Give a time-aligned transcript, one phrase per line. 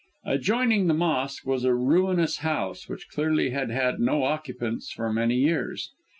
[0.25, 5.35] Adjoining the mosque, was a ruinous house, which clearly had had no occupants for many
[5.35, 5.91] years.